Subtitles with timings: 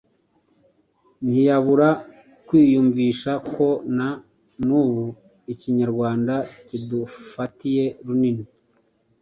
[1.29, 1.89] ntiyabura
[2.47, 3.67] kwiyumvisha ko
[3.97, 4.09] na
[4.67, 5.05] n'ubu
[5.53, 6.33] ikinyarwanda
[6.67, 8.43] kidufatiye runini.